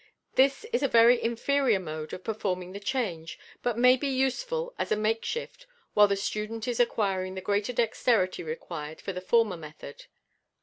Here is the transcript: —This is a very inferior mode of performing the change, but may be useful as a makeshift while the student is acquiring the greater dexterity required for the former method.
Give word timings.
—This 0.33 0.63
is 0.73 0.81
a 0.81 0.87
very 0.87 1.21
inferior 1.23 1.77
mode 1.79 2.11
of 2.11 2.23
performing 2.23 2.71
the 2.71 2.79
change, 2.79 3.37
but 3.61 3.77
may 3.77 3.95
be 3.95 4.07
useful 4.07 4.73
as 4.79 4.91
a 4.91 4.95
makeshift 4.95 5.67
while 5.93 6.07
the 6.07 6.15
student 6.15 6.67
is 6.67 6.79
acquiring 6.79 7.35
the 7.35 7.39
greater 7.39 7.71
dexterity 7.71 8.41
required 8.41 8.99
for 8.99 9.13
the 9.13 9.21
former 9.21 9.57
method. 9.57 10.05